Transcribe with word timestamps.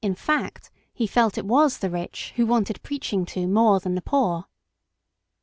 fact, 0.15 0.71
he 0.95 1.05
felt 1.05 1.37
it 1.37 1.45
was 1.45 1.77
the 1.77 1.87
rich 1.87 2.33
who 2.35 2.43
wanted 2.43 2.81
preaching 2.81 3.23
to 3.23 3.45
more 3.47 3.79
than 3.79 3.93
the 3.93 4.01
poor. 4.01 4.45